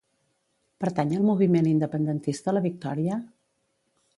[0.83, 3.19] Pertany al moviment independentista la Victoria?